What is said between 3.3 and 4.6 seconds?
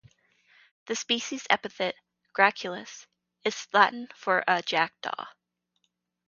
is Latin for